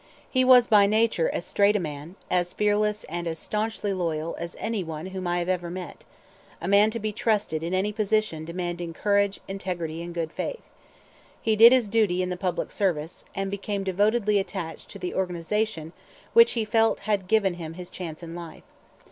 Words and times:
He 0.27 0.43
was 0.43 0.65
by 0.65 0.87
nature 0.87 1.29
as 1.29 1.45
straight 1.45 1.75
a 1.75 1.79
man, 1.79 2.15
as 2.31 2.53
fearless 2.53 3.03
and 3.03 3.27
as 3.27 3.37
stanchly 3.37 3.93
loyal, 3.93 4.35
as 4.39 4.55
any 4.59 4.83
one 4.83 5.05
whom 5.05 5.27
I 5.27 5.37
have 5.37 5.47
ever 5.47 5.69
met, 5.69 6.05
a 6.59 6.67
man 6.67 6.89
to 6.89 6.99
be 6.99 7.13
trusted 7.13 7.61
in 7.61 7.75
any 7.75 7.93
position 7.93 8.43
demanding 8.43 8.93
courage, 8.95 9.41
integrity, 9.47 10.01
and 10.01 10.11
good 10.11 10.31
faith. 10.31 10.63
He 11.39 11.55
did 11.55 11.71
his 11.71 11.87
duty 11.87 12.23
in 12.23 12.29
the 12.29 12.35
public 12.35 12.71
service, 12.71 13.25
and 13.35 13.51
became 13.51 13.83
devotedly 13.83 14.39
attached 14.39 14.89
to 14.89 14.97
the 14.97 15.13
organization 15.13 15.93
which 16.33 16.53
he 16.53 16.65
felt 16.65 17.01
had 17.01 17.27
given 17.27 17.53
him 17.53 17.75
his 17.75 17.91
chance 17.91 18.23
in 18.23 18.33
life. 18.33 18.63